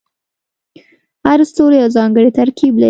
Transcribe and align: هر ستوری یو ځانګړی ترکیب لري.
هر 1.27 1.39
ستوری 1.51 1.77
یو 1.81 1.89
ځانګړی 1.97 2.29
ترکیب 2.39 2.73
لري. 2.75 2.79